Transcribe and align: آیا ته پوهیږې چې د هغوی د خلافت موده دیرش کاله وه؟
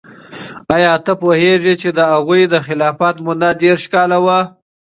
آیا 0.75 0.93
ته 1.05 1.13
پوهیږې 1.21 1.73
چې 1.81 1.89
د 1.97 1.99
هغوی 2.11 2.41
د 2.47 2.55
خلافت 2.67 3.15
موده 3.25 3.49
دیرش 3.61 3.83
کاله 3.93 4.17
وه؟ 4.25 4.39